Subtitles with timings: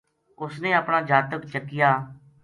[0.43, 1.91] اس نے اپنا جاتک چکیا